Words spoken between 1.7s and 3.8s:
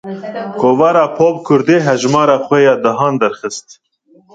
hejmara xwe ya dehan derxist.